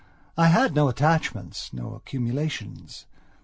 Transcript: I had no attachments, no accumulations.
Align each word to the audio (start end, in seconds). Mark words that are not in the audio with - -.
I 0.35 0.47
had 0.47 0.73
no 0.73 0.87
attachments, 0.89 1.71
no 1.73 1.93
accumulations. 1.93 3.05